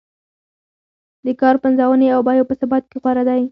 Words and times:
د 1.25 1.27
کار 1.41 1.55
پنځونې 1.63 2.07
او 2.15 2.21
بیو 2.27 2.49
په 2.49 2.53
ثبات 2.59 2.83
کې 2.91 2.97
غوره 3.03 3.23
دی. 3.29 3.41